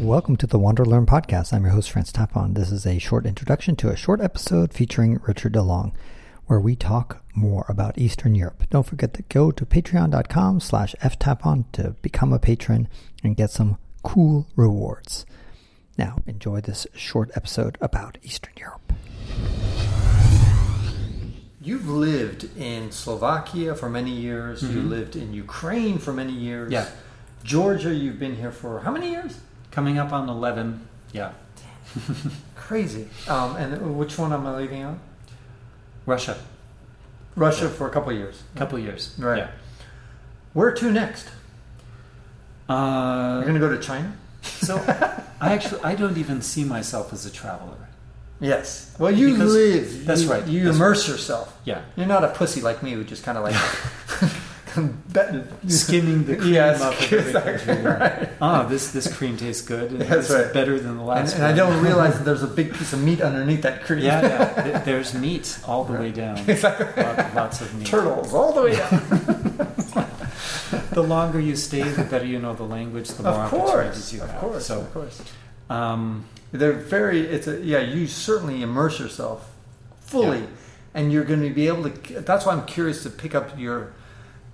Welcome 0.00 0.38
to 0.38 0.46
the 0.46 0.58
Wander 0.58 0.86
Learn 0.86 1.04
podcast. 1.04 1.52
I'm 1.52 1.64
your 1.64 1.72
host, 1.72 1.90
Francis 1.90 2.14
Tapon. 2.14 2.54
This 2.54 2.72
is 2.72 2.86
a 2.86 2.98
short 2.98 3.26
introduction 3.26 3.76
to 3.76 3.90
a 3.90 3.96
short 3.96 4.22
episode 4.22 4.72
featuring 4.72 5.20
Richard 5.26 5.52
DeLong, 5.52 5.92
where 6.46 6.58
we 6.58 6.74
talk 6.74 7.22
more 7.34 7.66
about 7.68 7.98
Eastern 7.98 8.34
Europe. 8.34 8.62
Don't 8.70 8.86
forget 8.86 9.12
to 9.12 9.22
go 9.24 9.50
to 9.50 9.66
patreon.com 9.66 10.60
slash 10.60 10.94
ftapon 11.02 11.66
to 11.72 11.96
become 12.00 12.32
a 12.32 12.38
patron 12.38 12.88
and 13.22 13.36
get 13.36 13.50
some 13.50 13.76
cool 14.02 14.46
rewards. 14.56 15.26
Now, 15.98 16.22
enjoy 16.26 16.62
this 16.62 16.86
short 16.94 17.30
episode 17.34 17.76
about 17.82 18.16
Eastern 18.22 18.54
Europe. 18.56 18.94
You've 21.60 21.90
lived 21.90 22.48
in 22.56 22.90
Slovakia 22.90 23.74
for 23.74 23.90
many 23.90 24.12
years. 24.12 24.62
You 24.62 24.78
mm-hmm. 24.78 24.88
lived 24.88 25.14
in 25.14 25.34
Ukraine 25.34 25.98
for 25.98 26.14
many 26.14 26.32
years. 26.32 26.72
Yeah. 26.72 26.88
Georgia, 27.44 27.94
you've 27.94 28.18
been 28.18 28.36
here 28.36 28.50
for 28.50 28.80
how 28.80 28.92
many 28.92 29.10
years? 29.10 29.40
Coming 29.70 29.98
up 29.98 30.12
on 30.12 30.28
11. 30.28 30.86
Yeah. 31.12 31.32
Crazy. 32.56 33.08
Um, 33.28 33.56
and 33.56 33.98
which 33.98 34.18
one 34.18 34.32
am 34.32 34.46
I 34.46 34.56
leaving 34.56 34.82
out? 34.82 34.98
Russia. 36.06 36.36
Russia 37.36 37.68
for 37.68 37.86
a 37.86 37.90
couple 37.90 38.12
years. 38.12 38.42
A 38.54 38.58
couple 38.58 38.78
years. 38.78 39.14
Right. 39.18 39.38
Yeah. 39.38 39.50
Where 40.52 40.72
to 40.72 40.90
next? 40.90 41.28
Uh, 42.68 43.34
You're 43.36 43.42
going 43.48 43.54
to 43.54 43.60
go 43.60 43.70
to 43.74 43.80
China? 43.80 44.12
so 44.42 44.76
I 45.40 45.52
actually 45.52 45.82
I 45.82 45.94
don't 45.94 46.16
even 46.16 46.40
see 46.42 46.64
myself 46.64 47.12
as 47.12 47.26
a 47.26 47.30
traveler. 47.30 47.76
Yes. 48.40 48.94
Well, 48.98 49.10
you 49.12 49.32
Because- 49.34 49.52
live. 49.52 50.06
that's 50.06 50.22
you, 50.22 50.30
right, 50.30 50.46
You 50.46 50.64
that's 50.64 50.76
immerse 50.76 51.08
yourself. 51.08 51.56
Yeah. 51.64 51.82
You're 51.96 52.06
not 52.06 52.24
a 52.24 52.28
pussy 52.28 52.60
like 52.60 52.82
me 52.82 52.92
who 52.92 53.04
just 53.04 53.22
kind 53.22 53.36
of 53.36 53.44
like 53.44 53.54
Skimming 55.68 56.24
the 56.24 56.36
cream 56.36 56.54
Yes, 56.54 56.80
off 56.80 57.00
of 57.00 57.12
exactly, 57.12 57.74
right. 57.82 58.28
Ah, 58.40 58.62
this 58.64 58.92
this 58.92 59.12
cream 59.14 59.36
tastes 59.36 59.62
good. 59.66 59.90
And 59.92 60.00
That's 60.02 60.30
it's 60.30 60.30
right. 60.30 60.52
better 60.52 60.78
than 60.78 60.94
the 60.96 61.00
And, 61.00 61.06
last 61.06 61.34
and 61.34 61.44
I 61.44 61.52
don't 61.52 61.82
realize 61.82 62.16
that 62.18 62.24
there's 62.28 62.42
a 62.42 62.46
big 62.46 62.72
piece 62.74 62.92
of 62.92 63.02
meat 63.02 63.20
underneath 63.20 63.62
that 63.62 63.84
cream. 63.84 64.00
Yeah, 64.04 64.20
yeah. 64.66 64.78
There's 64.80 65.14
meat 65.14 65.58
all 65.66 65.84
the 65.84 65.94
way 65.98 66.10
down. 66.12 66.38
Exactly. 66.48 67.02
Lot- 67.02 67.34
Lots 67.34 67.60
of 67.60 67.74
meat. 67.74 67.86
Turtles 67.86 68.32
all 68.34 68.52
the 68.52 68.62
way 68.62 68.76
down. 68.76 69.00
The 70.92 71.02
longer 71.02 71.38
you 71.40 71.56
stay, 71.56 71.82
the 71.82 72.04
better 72.04 72.24
you 72.26 72.38
know 72.40 72.54
the 72.54 72.64
language, 72.64 73.08
the 73.10 73.22
more 73.22 73.32
of 73.32 73.54
opportunities 73.54 74.12
you 74.12 74.22
Of 74.22 74.30
have. 74.30 74.40
course. 74.40 74.66
So, 74.66 74.80
of 74.80 74.92
course. 74.92 75.22
um, 75.68 76.24
They're 76.52 76.72
very. 76.72 77.20
It's 77.20 77.46
a 77.46 77.58
yeah. 77.60 77.78
You 77.80 78.06
certainly 78.06 78.62
immerse 78.62 78.98
yourself 78.98 79.50
fully, 80.00 80.40
Yeah. 80.40 80.46
and 80.94 81.12
you're 81.12 81.24
going 81.24 81.42
to 81.42 81.50
be 81.50 81.68
able 81.68 81.88
to. 81.88 82.20
That's 82.20 82.44
why 82.46 82.52
I'm 82.54 82.66
curious 82.66 83.02
to 83.04 83.10
pick 83.10 83.34
up 83.36 83.56
your 83.58 83.92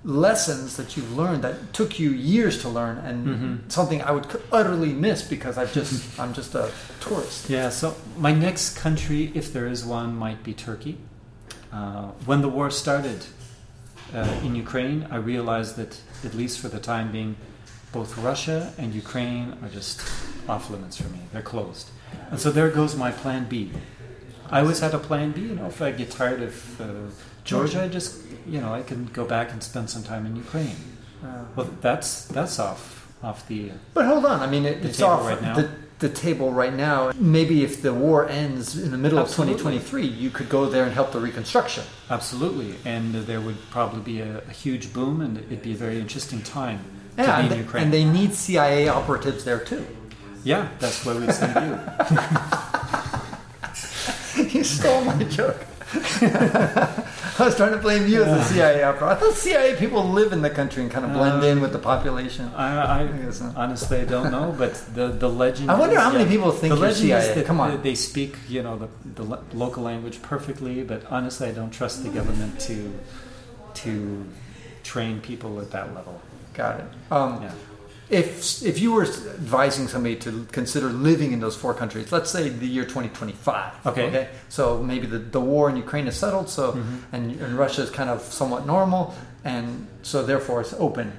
lessons 0.07 0.77
that 0.77 0.97
you've 0.97 1.17
learned 1.17 1.43
that 1.43 1.73
took 1.73 1.99
you 1.99 2.11
years 2.11 2.61
to 2.62 2.69
learn, 2.69 2.97
and 2.99 3.27
Mhm. 3.27 3.73
something 3.73 4.01
I 4.03 4.13
would 4.13 4.27
utterly 4.53 4.93
miss 4.93 5.23
because 5.23 5.59
I've 5.59 5.73
just 5.73 5.95
I'm 6.21 6.33
just 6.33 6.55
a 6.55 6.71
tourist. 7.01 7.51
Yeah, 7.51 7.71
so 7.71 7.95
my 8.17 8.33
next 8.33 8.77
country, 8.79 9.33
if 9.35 9.53
there 9.53 9.67
is 9.67 9.85
one, 9.85 10.15
might 10.17 10.43
be 10.45 10.55
Turkey. 10.55 10.98
Uh, 11.73 12.07
when 12.25 12.41
the 12.41 12.48
war 12.48 12.71
started 12.71 13.27
uh, 14.15 14.45
in 14.47 14.55
Ukraine, 14.55 15.09
I 15.11 15.17
realized 15.17 15.75
that, 15.81 15.93
at 16.25 16.33
least 16.35 16.61
for 16.61 16.69
the 16.69 16.79
time 16.79 17.11
being, 17.11 17.35
both 17.93 18.17
Russia 18.17 18.73
and 18.79 18.95
Ukraine 18.95 19.47
are 19.63 19.69
just 19.81 20.01
off 20.48 20.70
limits 20.70 20.97
for 21.03 21.09
me. 21.09 21.19
They're 21.33 21.43
closed. 21.55 21.87
And 22.31 22.39
so 22.39 22.53
there 22.53 22.69
goes 22.70 22.95
my 22.95 23.11
plan 23.11 23.43
B. 23.48 23.73
I 24.48 24.61
always 24.61 24.79
had 24.79 24.95
a 24.95 24.98
plan 25.09 25.33
B, 25.33 25.41
you 25.41 25.57
know, 25.57 25.67
if 25.67 25.83
I 25.83 25.91
get 25.91 26.09
tired 26.13 26.41
of 26.51 26.81
uh, 26.81 26.85
Georgia, 27.47 27.83
I 27.84 27.89
just, 27.89 28.12
you 28.47 28.61
know, 28.61 28.72
I 28.75 28.83
can 28.83 29.06
go 29.12 29.25
back 29.25 29.52
and 29.52 29.62
spend 29.62 29.89
some 29.94 30.02
time 30.02 30.27
in 30.27 30.36
Ukraine. 30.36 30.77
Uh, 31.25 31.44
Well, 31.56 31.69
that's 31.80 32.27
that's 32.36 32.58
off 32.58 32.92
off 33.22 33.39
the 33.48 33.70
but 33.94 34.05
hold 34.05 34.25
on, 34.27 34.39
I 34.41 34.47
mean 34.55 34.64
it, 34.66 34.84
it's 34.84 34.98
table 34.98 35.11
off 35.12 35.27
right 35.30 35.41
now. 35.48 35.55
the 35.61 35.67
the 36.05 36.08
table 36.11 36.48
right 36.62 36.74
now. 36.74 36.98
Maybe 37.39 37.56
if 37.69 37.80
the 37.86 37.94
war 38.06 38.28
ends 38.28 38.77
in 38.84 38.91
the 38.91 38.98
middle 39.05 39.19
Absolutely. 39.19 39.55
of 39.55 39.61
2023, 39.61 40.06
you 40.24 40.28
could 40.36 40.50
go 40.50 40.62
there 40.74 40.84
and 40.84 40.92
help 40.92 41.08
the 41.17 41.20
reconstruction. 41.29 41.85
Absolutely, 42.11 42.70
and 42.85 43.14
there 43.30 43.40
would 43.46 43.56
probably 43.70 44.02
be 44.12 44.20
a, 44.20 44.33
a 44.52 44.55
huge 44.64 44.92
boom, 44.92 45.23
and 45.24 45.39
it'd 45.39 45.62
be 45.70 45.73
a 45.73 45.80
very 45.86 45.98
interesting 46.05 46.42
time 46.42 46.80
Yeah, 47.17 47.24
to 47.24 47.33
and, 47.33 47.48
be 47.48 47.55
in 47.55 47.61
they, 47.61 47.64
Ukraine. 47.67 47.83
and 47.85 47.92
they 47.96 48.05
need 48.18 48.30
CIA 48.35 48.89
operatives 48.98 49.42
there 49.48 49.61
too. 49.70 49.85
yeah, 50.45 50.68
that's 50.83 50.98
where 51.06 51.17
we'd 51.20 51.33
send 51.33 51.55
you. 51.67 51.73
you 54.58 54.64
stole 54.64 55.02
my 55.05 55.24
joke. 55.24 55.61
I 55.92 57.35
was 57.39 57.57
trying 57.57 57.73
to 57.73 57.79
blame 57.79 58.07
you 58.08 58.24
as 58.24 58.51
a 58.51 58.52
CIA 58.52 58.83
operative. 58.83 59.08
I 59.08 59.20
thought 59.20 59.35
CIA 59.35 59.77
people 59.77 60.02
live 60.05 60.33
in 60.33 60.42
the 60.42 60.51
country 60.51 60.83
and 60.83 60.91
kind 60.91 61.05
of 61.05 61.13
blend 61.13 61.45
in 61.45 61.61
with 61.61 61.73
the 61.73 61.79
population. 61.79 62.51
I, 62.57 63.02
I 63.02 63.07
guess 63.07 63.41
honestly 63.41 64.01
I 64.01 64.05
don't 64.05 64.33
know, 64.33 64.55
but 64.58 64.74
the 64.95 65.08
the 65.08 65.29
legend. 65.29 65.70
I 65.70 65.79
wonder 65.79 65.95
is, 65.97 66.01
how 66.02 66.11
many 66.11 66.24
yeah, 66.24 66.30
people 66.30 66.51
think 66.51 66.74
the 66.74 66.80
legend 66.80 67.07
CIA. 67.08 67.29
is 67.29 67.35
that 67.36 67.47
Come 67.47 67.61
on. 67.61 67.70
they- 67.70 67.91
they 67.91 67.95
speak, 67.95 68.36
you 68.48 68.63
know, 68.63 68.77
the, 68.79 68.89
the 69.23 69.39
local 69.55 69.83
language 69.85 70.20
perfectly. 70.23 70.83
But 70.83 71.05
honestly, 71.11 71.48
I 71.48 71.52
don't 71.52 71.70
trust 71.70 72.03
the 72.03 72.08
government 72.11 72.58
to 72.63 72.92
to 73.74 74.24
train 74.83 75.20
people 75.20 75.61
at 75.61 75.70
that 75.70 75.95
level. 75.95 76.20
Got 76.55 76.80
it. 76.80 76.86
Um, 77.13 77.42
Yeah. 77.42 77.53
If 78.08 78.62
if 78.62 78.78
you 78.78 78.92
were 78.92 79.02
advising 79.02 79.89
somebody 79.89 80.14
to 80.17 80.46
consider 80.52 80.89
living 80.90 81.33
in 81.33 81.40
those 81.40 81.56
four 81.56 81.74
countries, 81.74 82.12
let's 82.12 82.30
say 82.30 82.48
the 82.48 82.67
year 82.67 82.84
2025. 82.84 83.86
Okay. 83.86 84.06
okay? 84.06 84.28
So 84.48 84.80
maybe 84.83 85.06
the, 85.06 85.18
the 85.18 85.40
war 85.40 85.68
in 85.68 85.77
Ukraine 85.77 86.06
is 86.06 86.17
settled, 86.17 86.48
so 86.48 86.72
Mhm. 86.72 86.98
and, 87.12 87.40
and 87.40 87.58
Russia 87.58 87.83
is 87.83 87.90
kind 87.90 88.08
of 88.08 88.20
somewhat 88.22 88.64
normal, 88.64 89.14
and 89.44 89.89
so 90.02 90.22
therefore 90.24 90.61
it's 90.61 90.72
open 90.78 91.12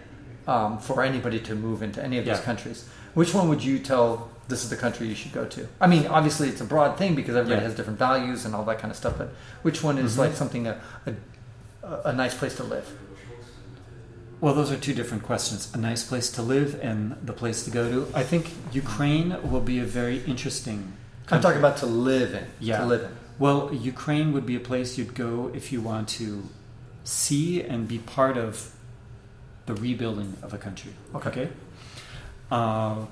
um, 0.48 0.80
for 0.80 1.04
anybody 1.04 1.40
to 1.42 1.56
move 1.56 1.84
into 1.84 2.02
any 2.02 2.18
of 2.20 2.24
these 2.26 2.38
Yeah. 2.38 2.44
countries. 2.52 2.86
Which 3.16 3.34
one 3.34 3.50
would 3.50 3.64
you 3.66 3.80
tell 3.80 4.30
this 4.48 4.64
is 4.64 4.70
the 4.70 4.78
country 4.78 5.08
you 5.08 5.16
should 5.16 5.34
go 5.34 5.44
to? 5.44 5.68
I 5.82 5.88
mean, 5.88 6.08
obviously 6.08 6.48
it's 6.48 6.62
a 6.62 6.66
broad 6.76 6.98
thing 6.98 7.16
because 7.16 7.36
everybody 7.36 7.60
Yeah. 7.62 7.68
has 7.68 7.76
different 7.76 8.00
values 8.00 8.46
and 8.46 8.56
all 8.56 8.64
that 8.64 8.80
kind 8.80 8.92
of 8.92 8.98
stuff. 8.98 9.16
But 9.18 9.30
which 9.62 9.84
one 9.84 9.98
is 9.98 10.16
Mhm. 10.16 10.20
like 10.20 10.36
something 10.36 10.68
a, 10.68 10.78
a 11.06 11.12
a 12.06 12.14
nice 12.14 12.34
place 12.34 12.56
to 12.56 12.64
live? 12.64 12.86
Well, 14.40 14.54
those 14.54 14.72
are 14.72 14.78
two 14.78 14.94
different 14.94 15.24
questions. 15.24 15.74
A 15.74 15.78
nice 15.78 16.04
place 16.04 16.30
to 16.34 16.42
live 16.42 16.80
and 16.82 17.18
the 17.24 17.34
place 17.34 17.64
to 17.66 17.72
go 17.72 17.90
to. 17.90 18.16
I 18.16 18.24
think 18.24 18.52
Ukraine 18.72 19.36
will 19.52 19.62
be 19.62 19.80
a 19.80 19.84
very 19.86 20.20
interesting. 20.26 20.94
I'm 21.32 21.42
talking 21.42 21.58
about 21.60 21.78
to 21.78 21.88
live 21.88 22.34
in. 22.34 22.46
Yeah. 22.60 22.80
To 22.82 22.86
live 22.86 23.04
in. 23.04 23.12
Well, 23.40 23.74
Ukraine 23.74 24.34
would 24.34 24.46
be 24.46 24.56
a 24.56 24.60
place 24.60 24.98
you'd 24.98 25.16
go 25.16 25.52
if 25.54 25.72
you 25.72 25.82
want 25.82 26.08
to 26.20 26.44
see 27.04 27.64
and 27.64 27.88
be 27.88 27.98
part 28.00 28.38
of 28.38 28.74
the 29.66 29.74
rebuilding 29.74 30.38
of 30.42 30.54
a 30.54 30.58
country. 30.58 30.94
Okay. 31.16 31.50
Uh, 32.52 33.06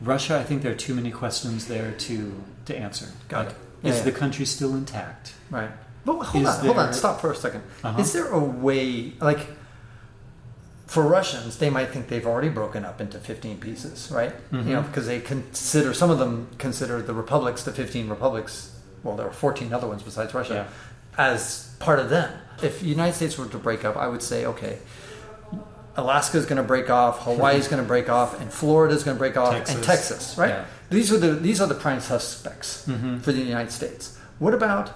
Russia, 0.00 0.38
I 0.38 0.44
think 0.44 0.62
there 0.62 0.72
are 0.72 0.76
too 0.88 0.94
many 0.94 1.10
questions 1.10 1.66
there 1.66 1.92
to 1.92 2.42
to 2.66 2.76
answer. 2.76 3.08
Got 3.28 3.46
Like, 3.46 3.48
it. 3.54 3.56
Yeah, 3.82 3.90
is 3.90 3.96
yeah. 3.98 4.04
the 4.04 4.12
country 4.12 4.44
still 4.46 4.74
intact? 4.74 5.34
Right. 5.50 5.70
But 6.04 6.22
hold 6.22 6.44
Is 6.44 6.50
on, 6.50 6.64
hold 6.64 6.78
on, 6.78 6.92
stop 6.94 7.20
for 7.20 7.30
a 7.32 7.34
2nd 7.34 7.60
Uh-huh. 7.82 8.00
Is 8.00 8.12
there 8.12 8.28
a 8.28 8.38
way, 8.38 9.12
like, 9.20 9.46
for 10.86 11.02
Russians, 11.02 11.56
they 11.58 11.70
might 11.70 11.88
think 11.90 12.08
they've 12.08 12.26
already 12.26 12.48
broken 12.50 12.84
up 12.84 13.00
into 13.00 13.18
15 13.18 13.58
pieces, 13.58 14.10
right? 14.12 14.32
Mhm. 14.52 14.66
You 14.66 14.72
know, 14.74 14.82
because 14.82 15.06
they 15.06 15.20
consider, 15.20 15.94
some 15.94 16.10
of 16.10 16.18
them 16.18 16.48
consider 16.58 17.00
the 17.00 17.14
republics, 17.14 17.62
the 17.62 17.72
15 17.72 18.08
republics, 18.08 18.70
well, 19.02 19.16
there 19.16 19.26
are 19.26 19.32
14 19.32 19.72
other 19.72 19.86
ones 19.86 20.02
besides 20.02 20.34
Russia, 20.34 20.66
Yeah. 21.18 21.24
as 21.24 21.68
part 21.78 21.98
of 21.98 22.10
them. 22.10 22.30
If 22.62 22.80
the 22.80 22.86
United 22.86 23.14
States 23.14 23.36
were 23.38 23.46
to 23.46 23.58
break 23.58 23.84
up, 23.84 23.96
I 23.96 24.08
would 24.08 24.22
say, 24.22 24.44
okay, 24.46 24.78
Alaska 25.96 26.36
is 26.38 26.44
going 26.46 26.56
to 26.56 26.62
break 26.62 26.90
off, 26.90 27.20
Hawaii 27.24 27.56
is 27.56 27.68
going 27.68 27.82
to 27.82 27.86
break 27.88 28.08
off, 28.08 28.40
and 28.40 28.52
Florida 28.52 28.94
is 28.94 29.04
going 29.04 29.16
to 29.16 29.18
break 29.18 29.36
off, 29.36 29.54
and 29.54 29.66
Texas. 29.66 29.86
Texas, 29.86 30.38
right? 30.38 30.50
Yeah. 30.50 30.64
These 30.90 31.12
are 31.12 31.18
the 31.18 31.32
these 31.34 31.60
are 31.60 31.66
the 31.66 31.74
prime 31.74 32.00
suspects 32.00 32.84
Mhm. 32.86 33.22
for 33.22 33.32
the 33.32 33.40
United 33.40 33.72
States. 33.72 34.16
What 34.38 34.54
about 34.54 34.90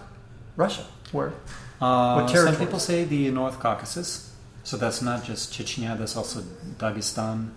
Russia? 0.56 0.82
Where? 1.12 1.32
Uh, 1.80 2.26
some 2.26 2.56
people 2.56 2.78
say 2.78 3.04
the 3.04 3.30
North 3.30 3.58
Caucasus. 3.60 4.27
So 4.68 4.76
that's 4.76 5.00
not 5.00 5.24
just 5.24 5.50
Chechnya, 5.50 5.96
that's 5.96 6.14
also 6.14 6.40
Dagestan. 6.78 7.48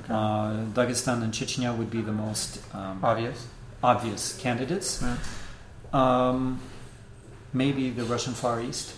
Okay. 0.00 0.14
Uh, 0.14 0.64
Dagestan 0.72 1.22
and 1.22 1.30
Chechnya 1.30 1.76
would 1.76 1.90
be 1.90 2.00
the 2.00 2.12
most 2.12 2.60
um, 2.72 3.04
Obvious. 3.04 3.46
obvious 3.82 4.38
candidates. 4.40 5.02
Yeah. 5.02 5.16
Um, 5.92 6.58
maybe 7.52 7.90
the 7.90 8.04
Russian 8.04 8.32
Far 8.32 8.62
East, 8.62 8.94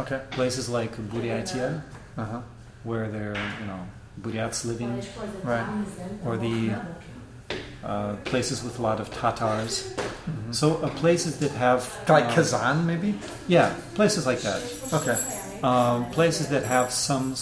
Okay. 0.00 0.20
places 0.32 0.68
like 0.68 0.96
Buryatia, 1.12 1.80
Uh 2.18 2.24
huh. 2.24 2.40
where 2.82 3.06
there 3.08 3.30
are 3.38 3.50
you 3.60 3.66
know 3.70 3.82
Buryats 4.20 4.64
living, 4.64 5.00
Right. 5.44 5.66
or 6.26 6.36
the 6.38 6.74
uh, 7.84 8.16
places 8.24 8.64
with 8.64 8.80
a 8.80 8.82
lot 8.82 8.98
of 8.98 9.06
Tatars. 9.14 9.94
Mhm. 10.26 10.52
So 10.52 10.82
uh, 10.82 10.88
places 10.98 11.38
that 11.38 11.52
have 11.52 11.86
Like 12.08 12.24
uh, 12.24 12.34
Kazan, 12.34 12.84
maybe. 12.84 13.14
yeah, 13.46 13.74
places 13.94 14.26
like 14.26 14.40
that. 14.42 14.60
Okay. 14.92 15.16
Um, 15.62 16.10
places 16.10 16.48
that 16.48 16.64
have 16.64 16.90
some 16.90 17.34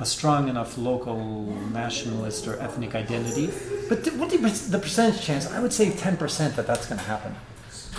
a 0.00 0.06
strong 0.06 0.48
enough 0.48 0.78
local 0.78 1.44
nationalist 1.72 2.46
or 2.46 2.58
ethnic 2.60 2.94
identity. 2.94 3.50
But 3.88 4.04
th- 4.04 4.16
what 4.16 4.30
do 4.30 4.38
you, 4.38 4.48
the 4.48 4.78
percentage 4.78 5.20
chance? 5.22 5.50
I 5.50 5.60
would 5.60 5.72
say 5.72 5.90
ten 5.90 6.16
percent 6.16 6.56
that 6.56 6.66
that's 6.66 6.86
going 6.86 6.98
to 7.00 7.04
happen. 7.04 7.34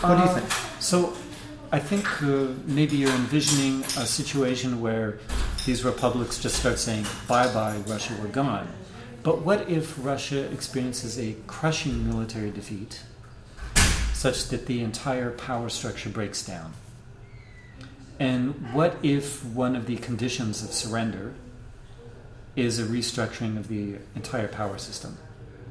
What 0.02 0.16
do 0.18 0.24
you 0.24 0.30
Uh, 0.30 0.36
think? 0.40 0.82
So, 0.82 1.14
I 1.72 1.80
think 1.80 2.06
uh, 2.24 2.48
maybe 2.66 2.96
you're 2.98 3.12
envisioning 3.12 3.84
a 3.98 4.06
situation 4.08 4.82
where 4.82 5.20
these 5.66 5.84
republics 5.84 6.40
just 6.40 6.56
start 6.56 6.80
saying, 6.80 7.06
"Bye 7.28 7.54
bye, 7.54 7.78
Russia, 7.86 8.14
we're 8.22 8.30
gone," 8.44 8.68
But 9.22 9.42
what 9.42 9.70
if 9.70 9.94
Russia 10.04 10.50
experiences 10.52 11.20
a 11.20 11.36
crushing 11.46 12.08
military 12.08 12.50
defeat 12.52 13.02
such 14.14 14.48
that 14.48 14.66
the 14.66 14.82
entire 14.82 15.32
power 15.32 15.70
structure 15.70 16.10
breaks 16.10 16.42
down? 16.46 16.74
And 18.20 18.74
what 18.74 18.98
if 19.02 19.44
one 19.46 19.76
of 19.76 19.86
the 19.86 19.96
conditions 19.98 20.62
of 20.64 20.72
surrender 20.72 21.34
is 22.56 22.78
a 22.80 22.84
restructuring 22.84 23.58
of 23.58 23.68
the 23.70 23.96
entire 24.16 24.48
power 24.50 24.78
system, 24.78 25.18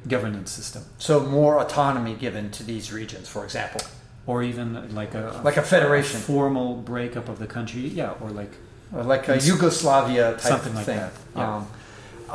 governance 0.07 0.49
system, 0.51 0.83
So 0.97 1.19
more 1.19 1.59
autonomy 1.59 2.15
given 2.15 2.49
to 2.51 2.63
these 2.63 2.91
regions, 2.91 3.27
for 3.27 3.43
example. 3.43 3.81
or 4.25 4.43
even 4.43 4.93
like 4.95 5.13
a 5.15 5.41
Like 5.43 5.57
a 5.57 5.61
federation. 5.63 6.19
formal 6.19 6.75
breakup 6.75 7.29
of 7.29 7.39
the 7.39 7.47
country? 7.47 7.81
Yeah, 7.87 8.13
or 8.21 8.29
like 8.31 8.51
Or 8.93 9.03
like 9.03 9.27
a 9.29 9.37
Yugoslavia 9.39 10.31
type 10.33 10.41
Something 10.41 10.75
like 10.75 10.85
thing. 10.85 10.97
that, 10.97 11.13
yeah. 11.35 11.55
Um, 11.57 11.67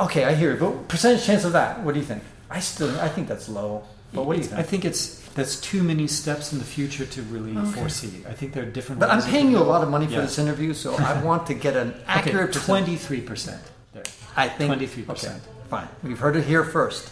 okay, 0.01 0.23
I 0.25 0.33
hear 0.35 0.53
you. 0.53 0.59
But 0.59 0.87
percentage 0.87 1.25
chance 1.25 1.43
of 1.43 1.51
that, 1.53 1.81
what 1.83 1.93
do 1.93 1.99
you 1.99 2.05
think? 2.05 2.23
I 2.49 2.59
still, 2.61 2.97
I 2.99 3.09
think 3.09 3.27
that's 3.27 3.49
low. 3.49 3.83
But 4.13 4.25
what 4.25 4.35
do 4.35 4.41
you 4.41 4.47
think? 4.47 4.59
I 4.59 4.63
think 4.63 4.85
it's 4.85 5.24
that's 5.35 5.59
too 5.59 5.83
many 5.83 6.07
steps 6.07 6.51
in 6.53 6.59
the 6.59 6.65
future 6.65 7.05
to 7.05 7.21
really 7.23 7.55
Okay. 7.55 7.71
foresee. 7.79 8.23
I 8.27 8.33
think 8.33 8.53
there 8.53 8.63
are 8.63 8.71
different. 8.77 8.99
But 8.99 9.09
I'm 9.11 9.21
paying 9.21 9.51
you 9.51 9.57
a 9.59 9.67
lot 9.73 9.83
of 9.83 9.89
money 9.89 10.07
for 10.07 10.21
this 10.21 10.39
interview, 10.39 10.73
so 10.73 10.95
I 11.11 11.21
want 11.21 11.45
to 11.47 11.53
get 11.53 11.75
an 11.75 11.93
accurate 12.07 12.47
percent- 12.53 12.65
Twenty 12.65 12.95
three 12.95 13.21
percent. 13.21 13.61
There. 13.93 14.03
I 14.35 14.47
think 14.49 14.73
23%. 14.73 15.09
Okay, 15.11 15.35
fine. 15.69 15.87
We've 16.03 16.19
heard 16.19 16.35
it 16.35 16.45
here 16.45 16.63
first. 16.63 17.11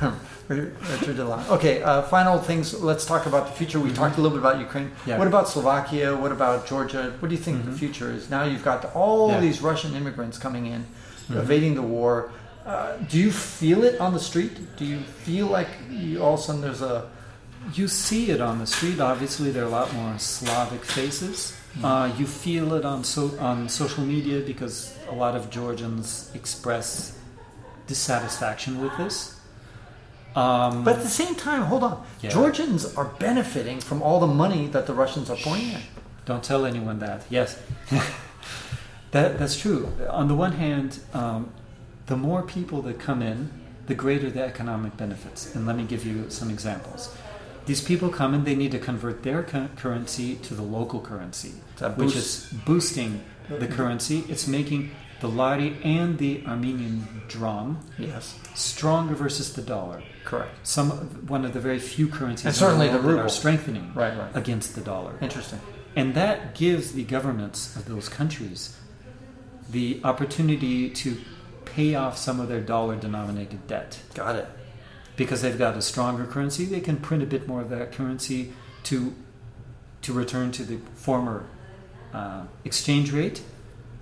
Richard 0.48 1.16
DeLong. 1.16 1.48
Okay, 1.50 1.82
uh, 1.82 2.02
final 2.02 2.38
things. 2.38 2.72
Let's 2.80 3.04
talk 3.04 3.26
about 3.26 3.46
the 3.48 3.52
future. 3.52 3.80
We 3.80 3.90
Mhm. 3.90 3.96
talked 3.96 4.16
a 4.18 4.20
little 4.20 4.36
bit 4.38 4.46
about 4.46 4.60
Ukraine. 4.60 4.92
Yeah. 5.06 5.18
What 5.18 5.26
about 5.26 5.48
Slovakia? 5.48 6.14
What 6.16 6.30
about 6.30 6.66
Georgia? 6.68 7.12
What 7.18 7.28
do 7.30 7.34
you 7.34 7.40
think 7.42 7.64
the 7.64 7.72
Mhm. 7.72 7.78
future 7.78 8.12
is? 8.12 8.30
Now 8.30 8.44
you've 8.44 8.62
got 8.64 8.94
all 8.94 9.30
Yeah. 9.30 9.40
these 9.40 9.60
Russian 9.60 9.94
immigrants 9.96 10.38
coming 10.38 10.66
in, 10.66 10.86
Mhm. 11.30 11.38
evading 11.42 11.74
the 11.74 11.82
war. 11.82 12.30
Uh, 12.64 12.92
do 13.10 13.18
you 13.18 13.32
feel 13.32 13.82
it 13.82 14.00
on 14.00 14.12
the 14.14 14.20
street? 14.20 14.54
Do 14.76 14.84
you 14.84 14.98
feel 15.24 15.46
like 15.46 15.68
you, 15.90 16.22
all 16.22 16.34
of 16.34 16.40
a 16.40 16.42
sudden 16.42 16.60
there's 16.60 16.82
a 16.82 17.06
You 17.74 17.88
see 17.88 18.30
it 18.30 18.40
on 18.40 18.58
the 18.58 18.66
street. 18.66 19.00
Obviously, 19.00 19.50
there 19.50 19.64
are 19.64 19.66
a 19.66 19.70
lot 19.70 19.92
more 19.94 20.18
Slavic 20.18 20.84
faces. 20.84 21.52
Hmm. 21.74 21.84
Uh, 21.84 22.06
you 22.16 22.26
feel 22.26 22.74
it 22.74 22.84
on 22.84 23.04
so 23.04 23.36
on 23.38 23.68
social 23.68 24.04
media 24.04 24.40
because 24.40 24.96
a 25.08 25.14
lot 25.14 25.34
of 25.36 25.50
Georgians 25.50 26.30
express 26.34 27.18
dissatisfaction 27.86 28.80
with 28.80 28.96
this. 28.96 29.38
Um, 30.34 30.84
But 30.84 30.96
at 30.96 31.02
the 31.02 31.08
same 31.08 31.34
time, 31.34 31.62
hold 31.62 31.82
on. 31.82 32.04
Yeah. 32.20 32.30
Georgians 32.30 32.94
are 32.94 33.06
benefiting 33.18 33.80
from 33.80 34.02
all 34.02 34.20
the 34.20 34.26
money 34.26 34.66
that 34.68 34.86
the 34.86 34.92
Russians 34.92 35.30
are 35.30 35.36
pouring 35.36 35.68
in. 35.72 35.80
Don't 36.26 36.42
tell 36.44 36.66
anyone 36.66 36.98
that. 36.98 37.24
Yes, 37.30 37.58
that 39.12 39.38
that's 39.38 39.58
true. 39.58 39.88
On 40.10 40.28
the 40.28 40.34
one 40.34 40.52
hand, 40.52 40.98
um, 41.14 41.50
the 42.06 42.16
more 42.16 42.42
people 42.42 42.82
that 42.82 42.98
come 42.98 43.22
in, 43.22 43.50
the 43.86 43.94
greater 43.94 44.30
the 44.30 44.42
economic 44.42 44.96
benefits. 44.96 45.54
And 45.54 45.66
let 45.66 45.76
me 45.76 45.84
give 45.84 46.04
you 46.04 46.28
some 46.28 46.50
examples. 46.50 47.14
These 47.66 47.82
people 47.82 48.08
come 48.10 48.32
in; 48.34 48.44
they 48.44 48.54
need 48.54 48.72
to 48.72 48.78
convert 48.78 49.22
their 49.22 49.42
cu- 49.42 49.68
currency 49.76 50.36
to 50.36 50.54
the 50.54 50.62
local 50.62 51.00
currency, 51.00 51.52
which 51.96 52.14
is 52.16 52.52
boosting 52.64 53.22
the 53.48 53.66
currency. 53.66 54.24
It's 54.28 54.46
making 54.46 54.90
the 55.20 55.28
lari 55.28 55.76
and 55.82 56.18
the 56.18 56.44
Armenian 56.46 57.06
dram 57.28 57.78
Yes, 57.98 58.38
stronger 58.54 59.14
versus 59.14 59.52
the 59.54 59.62
dollar. 59.62 60.02
correct. 60.24 60.66
Some 60.66 60.90
one 61.26 61.44
of 61.44 61.52
the 61.54 61.60
very 61.60 61.78
few 61.78 62.06
currencies 62.08 62.44
And 62.46 62.54
in 62.54 62.58
certainly 62.58 62.86
the 62.88 62.98
that 62.98 63.02
ruble. 63.08 63.20
are 63.22 63.28
strengthening 63.28 63.92
Right, 63.94 64.16
right. 64.16 64.30
against 64.36 64.74
the 64.74 64.80
dollar. 64.82 65.14
Interesting. 65.20 65.58
And 65.96 66.14
that 66.14 66.54
gives 66.54 66.92
the 66.92 67.04
governments 67.04 67.74
of 67.76 67.86
those 67.86 68.08
countries 68.10 68.76
the 69.70 70.00
opportunity 70.04 70.90
to 70.90 71.16
pay 71.64 71.94
off 71.94 72.16
some 72.18 72.38
of 72.38 72.48
their 72.48 72.60
dollar 72.60 72.96
denominated 72.96 73.66
debt. 73.66 73.98
Got 74.14 74.36
it. 74.36 74.46
Because 75.16 75.42
they've 75.42 75.58
got 75.58 75.76
a 75.76 75.82
stronger 75.82 76.26
currency, 76.26 76.64
they 76.66 76.80
can 76.80 76.98
print 76.98 77.22
a 77.22 77.26
bit 77.26 77.48
more 77.48 77.62
of 77.62 77.70
that 77.70 77.92
currency 77.92 78.52
to, 78.84 79.14
to 80.02 80.12
return 80.12 80.52
to 80.52 80.62
the 80.62 80.78
former 80.94 81.46
uh, 82.12 82.44
exchange 82.64 83.12
rate. 83.12 83.42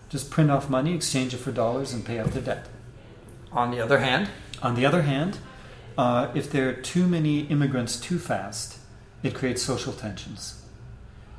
Just 0.08 0.30
print 0.30 0.50
off 0.50 0.68
money, 0.68 0.94
exchange 0.94 1.34
it 1.34 1.38
for 1.38 1.52
dollars, 1.52 1.92
and 1.92 2.04
pay 2.04 2.18
off 2.18 2.32
the 2.32 2.40
debt. 2.40 2.66
On 3.52 3.70
the 3.70 3.80
other 3.80 3.98
hand, 3.98 4.28
On 4.64 4.74
the 4.74 4.86
other 4.86 5.02
hand, 5.02 5.38
uh, 5.98 6.28
if 6.34 6.50
there 6.50 6.70
are 6.70 6.72
too 6.72 7.06
many 7.06 7.40
immigrants 7.40 8.00
too 8.00 8.18
fast, 8.18 8.78
it 9.22 9.34
creates 9.34 9.62
social 9.62 9.92
tensions. 9.92 10.62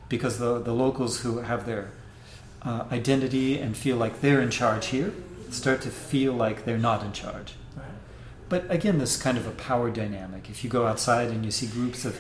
Because 0.10 0.38
the, 0.38 0.60
the 0.60 0.74
locals 0.74 1.22
who 1.22 1.40
have 1.40 1.66
their 1.66 1.92
uh, 2.62 2.86
identity 2.92 3.58
and 3.58 3.76
feel 3.76 3.98
like 3.98 4.22
they're 4.22 4.42
in 4.42 4.52
charge 4.52 4.88
here 4.88 5.12
start 5.50 5.82
to 5.82 5.90
feel 5.90 6.34
like 6.34 6.66
they're 6.66 6.78
not 6.78 7.04
in 7.04 7.14
charge. 7.14 7.54
But 8.50 8.70
again, 8.70 9.00
this 9.00 9.18
kind 9.18 9.38
of 9.38 9.48
a 9.48 9.52
power 9.52 9.90
dynamic. 9.90 10.50
If 10.50 10.64
you 10.64 10.70
go 10.70 10.86
outside 10.88 11.30
and 11.30 11.44
you 11.44 11.52
see 11.52 11.68
groups 11.68 12.06
of, 12.06 12.20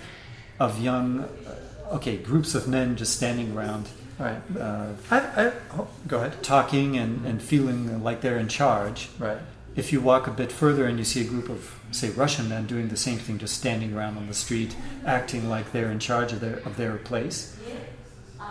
of 0.60 0.81
young, 0.81 1.19
uh, 1.22 1.94
okay, 1.95 2.18
groups 2.18 2.56
of 2.56 2.68
men 2.68 2.95
just 2.95 3.16
standing 3.16 3.56
around 3.56 3.89
right. 4.18 4.42
uh, 4.60 4.88
I, 5.12 5.19
I, 5.19 5.51
oh, 5.77 5.88
go 6.07 6.18
ahead. 6.18 6.42
talking 6.42 6.98
and, 6.98 7.25
and 7.25 7.42
feeling 7.42 8.01
like 8.04 8.22
they're 8.22 8.38
in 8.39 8.48
charge, 8.48 9.10
Right. 9.19 9.38
if 9.75 9.94
you 9.94 10.01
walk 10.01 10.25
a 10.25 10.31
bit 10.31 10.51
further 10.51 10.86
and 10.86 10.98
you 10.98 11.06
see 11.06 11.22
a 11.22 11.25
group 11.30 11.48
of, 11.48 11.80
say, 11.92 12.10
Russian 12.10 12.50
men 12.50 12.66
doing 12.66 12.88
the 12.88 12.98
same 12.98 13.19
thing, 13.19 13.38
just 13.38 13.56
standing 13.57 13.94
around 13.95 14.18
on 14.18 14.27
the 14.27 14.33
street, 14.33 14.75
acting 15.06 15.48
like 15.48 15.72
they're 15.74 15.92
in 15.92 16.00
charge 16.00 16.33
of 16.33 16.39
their 16.39 16.56
of 16.66 16.75
their 16.77 16.98
place, 16.98 17.56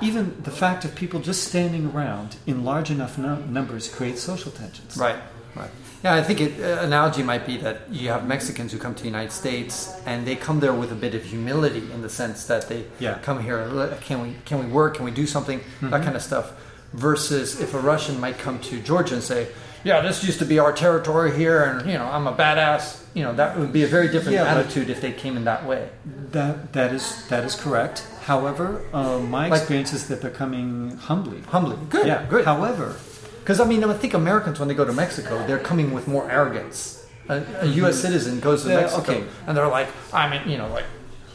even 0.01 0.41
the 0.43 0.51
fact 0.51 0.85
of 0.85 0.95
people 0.95 1.21
just 1.21 1.45
standing 1.45 1.87
around 1.91 2.37
in 2.47 2.65
large 2.65 2.91
enough 2.91 3.17
num- 3.19 3.53
numbers 3.53 3.89
creates 3.89 4.21
social 4.23 4.51
tensions. 4.53 4.97
Right. 4.97 5.17
Right. 5.55 5.71
Yeah, 6.05 6.15
I 6.17 6.23
think 6.23 6.41
it, 6.43 6.61
uh, 6.61 6.83
analogy 6.83 7.23
might 7.23 7.47
be 7.47 7.57
that 7.59 7.79
you 7.91 8.11
have 8.11 8.27
Mexicans 8.27 8.73
who 8.73 8.79
come 8.79 8.95
to 8.95 9.03
the 9.03 9.09
United 9.09 9.33
States 9.33 9.91
and 10.05 10.27
they 10.27 10.37
come 10.37 10.61
there 10.61 10.75
with 10.75 10.93
a 10.93 10.95
bit 10.95 11.15
of 11.15 11.25
humility 11.25 11.83
in 11.95 12.03
the 12.03 12.11
sense 12.11 12.45
that 12.45 12.69
they 12.69 12.85
Yeah. 12.99 13.15
come 13.23 13.41
here. 13.43 13.67
Can 14.03 14.21
we 14.23 14.37
can 14.45 14.59
we 14.59 14.67
work? 14.67 14.97
Can 14.97 15.07
we 15.07 15.11
do 15.11 15.27
something? 15.27 15.61
That 15.81 15.91
Mhm. 16.01 16.05
kind 16.05 16.15
of 16.17 16.23
stuff. 16.23 16.53
Versus 16.93 17.59
if 17.59 17.73
a 17.73 17.79
Russian 17.79 18.21
might 18.21 18.39
come 18.39 18.59
to 18.71 18.79
Georgia 18.81 19.15
and 19.15 19.23
say, 19.23 19.49
"Yeah, 19.83 20.03
this 20.03 20.23
used 20.23 20.39
to 20.41 20.45
be 20.45 20.59
our 20.59 20.73
territory 20.73 21.33
here, 21.35 21.63
and 21.65 21.91
you 21.91 21.97
know 21.99 22.09
I'm 22.13 22.27
a 22.27 22.33
badass." 22.33 22.99
You 23.15 23.25
know 23.25 23.33
that 23.41 23.59
would 23.59 23.73
be 23.73 23.83
a 23.83 23.87
very 23.97 24.09
different 24.09 24.35
Yeah, 24.37 24.45
attitude 24.55 24.91
if 24.91 25.01
they 25.01 25.13
came 25.13 25.39
in 25.39 25.45
that 25.45 25.65
way. 25.67 25.89
That 26.33 26.75
that 26.75 26.93
is 26.93 27.05
that 27.31 27.45
is 27.45 27.55
correct. 27.55 28.03
However, 28.27 28.83
uh, 28.93 29.19
my 29.21 29.49
Like- 29.49 29.61
experience 29.61 29.93
is 29.95 30.07
that 30.09 30.21
they're 30.21 30.39
coming 30.45 30.99
humbly. 31.09 31.41
Humbly, 31.51 31.79
good, 31.89 32.07
yeah. 32.07 32.21
good. 32.29 32.45
However, 32.45 32.97
Because 33.45 33.61
I 33.61 33.67
mean, 33.67 33.85
I 33.85 33.93
think 33.93 34.15
Americans 34.15 34.59
when 34.59 34.69
they 34.69 34.75
go 34.75 34.87
to 34.87 34.93
Mexico, 34.93 35.47
they're 35.47 35.59
coming 35.59 35.93
with 35.93 36.09
more 36.09 36.31
arrogance. 36.31 37.07
A, 37.29 37.43
a 37.61 37.67
U.S. 37.67 38.01
citizen 38.01 38.41
goes 38.41 38.63
to 38.63 38.69
Mexico, 38.69 39.13
okay. 39.13 39.25
and 39.47 39.55
they're 39.57 39.69
like, 39.69 39.89
"I'm, 40.15 40.33
in, 40.33 40.49
you 40.49 40.57
know, 40.57 40.69
like 40.69 40.85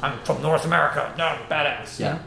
I'm 0.02 0.18
from 0.24 0.42
North 0.42 0.66
America, 0.66 1.14
no, 1.18 1.38
badass." 1.50 2.00
Yeah, 2.00 2.18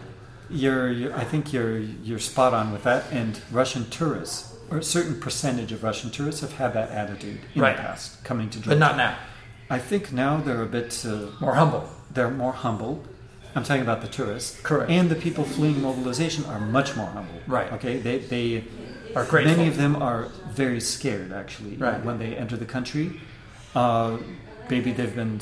you're, 0.51 0.91
you're. 0.91 1.15
I 1.17 1.25
think 1.25 1.53
you're 1.53 1.79
you're 1.79 2.21
spot 2.21 2.55
on 2.55 2.71
with 2.73 2.85
that. 2.85 3.11
And 3.11 3.41
Russian 3.51 3.91
tourists, 3.91 4.55
or 4.71 4.79
a 4.79 4.83
certain 4.85 5.19
percentage 5.21 5.73
of 5.73 5.83
Russian 5.83 6.11
tourists, 6.11 6.41
have 6.43 6.53
had 6.55 6.75
that 6.75 6.91
attitude 6.91 7.41
in 7.55 7.63
Right. 7.63 7.77
the 7.77 7.83
past, 7.83 8.23
coming 8.25 8.51
to 8.51 8.59
Georgia. 8.59 8.71
but 8.71 8.79
not 8.79 8.97
now. 8.97 9.17
I 9.69 9.79
think 9.81 10.13
now 10.13 10.37
they're 10.39 10.63
a 10.63 10.67
bit. 10.67 11.05
Uh, 11.05 11.27
More 11.41 11.55
humble. 11.55 11.89
they're 12.13 12.31
more 12.31 12.53
humble. 12.53 13.03
I'm 13.55 13.65
talking 13.65 13.83
about 13.83 14.01
the 14.01 14.09
tourists. 14.09 14.61
Correct. 14.63 14.91
And 14.91 15.11
the 15.11 15.15
people 15.15 15.45
fleeing 15.45 15.83
mobilization 15.83 16.45
are 16.47 16.59
much 16.61 16.97
more 16.97 17.07
humble. 17.09 17.35
Right. 17.47 17.71
Okay. 17.75 17.99
They 17.99 18.19
they 18.19 18.65
Are 19.15 19.25
grateful. 19.25 19.57
Many 19.57 19.69
of 19.69 19.77
them 19.77 19.97
are 20.03 20.29
very 20.51 20.81
scared 20.81 21.33
actually 21.33 21.77
Right. 21.77 22.03
when 22.05 22.19
they 22.19 22.35
enter 22.37 22.57
the 22.57 22.65
country. 22.65 23.21
Uh, 23.75 24.19
maybe 24.71 24.93
they've 24.93 25.15
been 25.15 25.41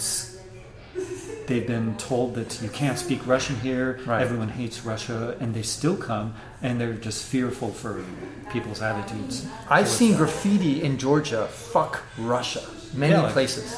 they've 1.46 1.66
been 1.66 1.96
told 1.96 2.34
that 2.34 2.60
you 2.62 2.68
can't 2.68 2.98
speak 2.98 3.26
Russian 3.26 3.56
here. 3.60 3.98
Right. 4.06 4.22
Everyone 4.22 4.48
hates 4.48 4.84
Russia, 4.84 5.36
and 5.40 5.54
they 5.54 5.62
still 5.62 5.96
come, 5.96 6.34
and 6.62 6.80
they're 6.80 6.92
just 6.94 7.24
fearful 7.24 7.70
for 7.72 8.04
people's 8.52 8.82
attitudes. 8.82 9.46
I've 9.68 9.88
seen 9.88 10.10
them. 10.12 10.18
graffiti 10.18 10.82
in 10.82 10.98
Georgia. 10.98 11.46
Fuck 11.48 12.02
Russia. 12.18 12.62
Many 12.94 13.12
Yeah, 13.14 13.22
like- 13.22 13.32
places. 13.32 13.76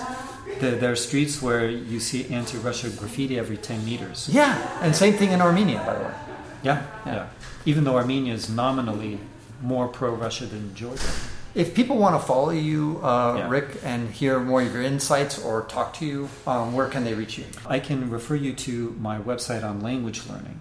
There, 0.61 0.73
there 0.77 0.93
are 0.93 0.97
streets 0.97 1.41
where 1.43 1.69
you 1.69 1.99
see 1.99 2.29
anti-Russia 2.33 2.91
graffiti 2.91 3.39
every 3.39 3.57
ten 3.57 3.85
meters. 3.85 4.29
Yeah, 4.31 4.57
and 4.83 4.95
same 4.95 5.15
thing 5.15 5.33
in 5.33 5.41
Armenia, 5.41 5.83
by 5.87 5.95
the 5.95 6.05
way. 6.05 6.15
Yeah, 6.63 6.83
Yeah. 7.07 7.15
yeah. 7.15 7.27
Even 7.65 7.85
though 7.85 7.97
Armenia 7.97 8.35
is 8.35 8.49
nominally 8.51 9.19
more 9.63 9.89
pro-Russia 9.89 10.47
than 10.47 10.75
Georgia. 10.75 11.07
If 11.55 11.75
people 11.75 11.99
want 11.99 12.19
to 12.21 12.27
follow 12.27 12.51
you, 12.51 12.99
uh, 13.03 13.35
Yeah. 13.39 13.49
Rick, 13.49 13.81
and 13.85 14.11
hear 14.11 14.41
more 14.41 14.63
of 14.63 14.73
your 14.73 14.83
insights 14.83 15.39
or 15.39 15.63
talk 15.63 15.93
to 15.95 16.07
you, 16.07 16.29
um, 16.47 16.73
where 16.73 16.89
can 16.89 17.05
they 17.05 17.13
reach 17.15 17.37
you? 17.39 17.45
I 17.67 17.79
can 17.79 18.09
refer 18.11 18.35
you 18.37 18.55
to 18.55 18.97
my 18.99 19.19
website 19.19 19.63
on 19.63 19.81
language 19.83 20.23
learning, 20.29 20.61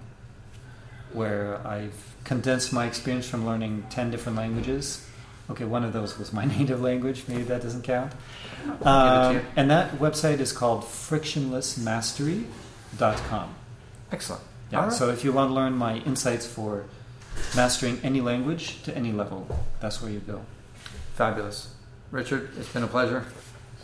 where 1.13 1.65
I've 1.65 1.93
condensed 2.25 2.74
my 2.74 2.86
experience 2.86 3.25
from 3.27 3.46
learning 3.46 3.86
10 3.89 4.12
different 4.12 4.38
languages. 4.38 5.05
Okay, 5.50 5.63
one 5.65 5.84
of 5.86 5.93
those 5.93 6.17
was 6.20 6.34
my 6.34 6.43
native 6.58 6.81
language, 6.81 7.24
maybe 7.27 7.43
that 7.43 7.62
doesn't 7.62 7.84
count. 7.84 8.12
Um, 8.84 9.41
and 9.55 9.72
that 9.72 9.98
website 10.00 10.39
is 10.39 10.51
called 10.51 10.84
frictionlessmastery.com. 10.84 13.55
Excellent. 14.12 14.41
Yeah, 14.72 14.84
right. 14.84 14.93
So 14.93 15.10
if 15.10 15.24
you 15.24 15.31
want 15.31 15.50
to 15.50 15.53
learn 15.53 15.74
my 15.74 15.98
insights 16.00 16.46
for 16.46 16.84
mastering 17.56 18.00
any 18.04 18.22
language 18.22 18.82
to 18.84 18.96
any 18.96 19.12
level, 19.12 19.48
that's 19.80 20.02
where 20.02 20.12
you 20.12 20.20
go. 20.20 20.42
Fabulous. 21.16 21.74
Richard, 22.12 22.50
it's 22.58 22.72
been 22.72 22.84
a 22.84 22.88
pleasure. 22.88 23.26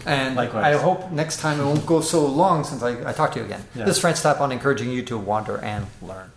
And 0.05 0.35
Likewise. 0.35 0.63
I 0.63 0.81
hope 0.81 1.11
next 1.11 1.39
time 1.39 1.59
it 1.59 1.63
won't 1.63 1.85
go 1.85 2.01
so 2.01 2.25
long 2.25 2.63
since 2.63 2.83
I, 2.83 3.09
I 3.09 3.13
talked 3.13 3.33
to 3.33 3.39
you 3.39 3.45
again. 3.45 3.63
Yeah. 3.73 3.85
This 3.85 3.95
is 3.95 4.01
Francis 4.01 4.25
Tapon 4.25 4.51
encouraging 4.51 4.91
you 4.91 5.01
to 5.03 5.17
wander 5.17 5.57
and 5.57 5.87
learn. 6.01 6.31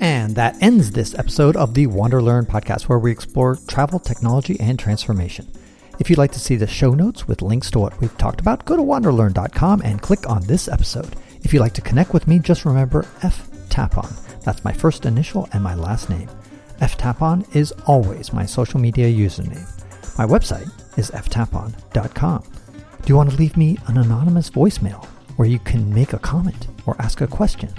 And 0.00 0.36
that 0.36 0.56
ends 0.60 0.90
this 0.90 1.14
episode 1.18 1.56
of 1.56 1.72
the 1.72 1.86
Wander 1.86 2.20
Learn 2.20 2.44
podcast, 2.44 2.82
where 2.82 2.98
we 2.98 3.10
explore 3.10 3.56
travel, 3.66 3.98
technology, 3.98 4.60
and 4.60 4.78
transformation. 4.78 5.50
If 5.98 6.10
you'd 6.10 6.18
like 6.18 6.32
to 6.32 6.40
see 6.40 6.56
the 6.56 6.66
show 6.66 6.92
notes 6.92 7.26
with 7.26 7.40
links 7.40 7.70
to 7.70 7.78
what 7.78 7.98
we've 8.00 8.16
talked 8.18 8.40
about, 8.40 8.66
go 8.66 8.76
to 8.76 8.82
wanderlearn.com 8.82 9.80
and 9.82 10.02
click 10.02 10.28
on 10.28 10.42
this 10.46 10.68
episode. 10.68 11.16
If 11.42 11.54
you'd 11.54 11.60
like 11.60 11.74
to 11.74 11.80
connect 11.80 12.12
with 12.12 12.28
me, 12.28 12.38
just 12.38 12.66
remember 12.66 13.06
F 13.22 13.48
Tapon. 13.70 14.25
That's 14.46 14.64
my 14.64 14.72
first 14.72 15.06
initial 15.06 15.48
and 15.52 15.62
my 15.62 15.74
last 15.74 16.08
name. 16.08 16.30
F 16.80 16.96
Tapon 16.96 17.44
is 17.54 17.72
always 17.84 18.32
my 18.32 18.46
social 18.46 18.78
media 18.78 19.08
username. 19.08 19.66
My 20.16 20.24
website 20.24 20.70
is 20.96 21.10
ftapon.com. 21.10 22.44
Do 23.02 23.08
you 23.08 23.16
want 23.16 23.30
to 23.30 23.36
leave 23.36 23.56
me 23.56 23.76
an 23.88 23.98
anonymous 23.98 24.48
voicemail 24.48 25.04
where 25.34 25.48
you 25.48 25.58
can 25.58 25.92
make 25.92 26.12
a 26.12 26.20
comment 26.20 26.68
or 26.86 26.94
ask 27.00 27.20
a 27.22 27.26
question? 27.26 27.74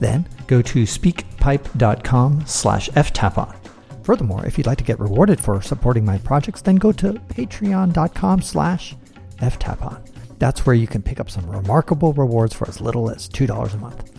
Then 0.00 0.26
go 0.46 0.62
to 0.62 0.84
speakpipe.com 0.84 2.46
slash 2.46 2.88
ftapon. 2.88 3.54
Furthermore, 4.02 4.46
if 4.46 4.56
you'd 4.56 4.66
like 4.66 4.78
to 4.78 4.84
get 4.84 4.98
rewarded 4.98 5.38
for 5.38 5.60
supporting 5.60 6.06
my 6.06 6.16
projects, 6.16 6.62
then 6.62 6.76
go 6.76 6.90
to 6.92 7.12
patreon.com 7.12 8.40
slash 8.40 8.96
ftapon. 9.40 10.00
That's 10.38 10.64
where 10.64 10.74
you 10.74 10.86
can 10.86 11.02
pick 11.02 11.20
up 11.20 11.28
some 11.28 11.50
remarkable 11.50 12.14
rewards 12.14 12.54
for 12.54 12.66
as 12.66 12.80
little 12.80 13.10
as 13.10 13.28
$2 13.28 13.74
a 13.74 13.76
month. 13.76 14.17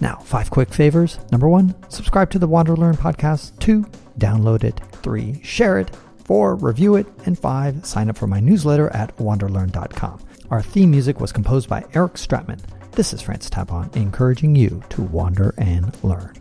Now, 0.00 0.16
five 0.16 0.50
quick 0.50 0.72
favors. 0.72 1.18
Number 1.32 1.48
one, 1.48 1.74
subscribe 1.88 2.30
to 2.30 2.38
the 2.38 2.48
Wander 2.48 2.76
Learn 2.76 2.96
podcast. 2.96 3.58
Two, 3.58 3.86
download 4.18 4.64
it. 4.64 4.80
Three, 5.02 5.40
share 5.42 5.78
it. 5.78 5.90
Four, 6.24 6.56
review 6.56 6.96
it. 6.96 7.06
And 7.24 7.38
five, 7.38 7.84
sign 7.86 8.10
up 8.10 8.18
for 8.18 8.26
my 8.26 8.40
newsletter 8.40 8.94
at 8.94 9.16
wanderlearn.com. 9.16 10.20
Our 10.50 10.62
theme 10.62 10.90
music 10.90 11.20
was 11.20 11.32
composed 11.32 11.68
by 11.68 11.84
Eric 11.94 12.14
Stratman. 12.14 12.60
This 12.92 13.12
is 13.12 13.20
Francis 13.22 13.50
Tapon, 13.50 13.94
encouraging 13.96 14.54
you 14.56 14.82
to 14.90 15.02
wander 15.02 15.54
and 15.58 15.96
learn. 16.02 16.32